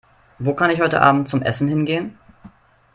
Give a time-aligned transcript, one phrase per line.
[0.39, 2.17] Wo kann ich heute Abend zum Essen hingehen?